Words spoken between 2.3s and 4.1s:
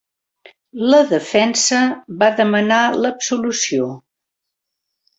demanar l'absolució.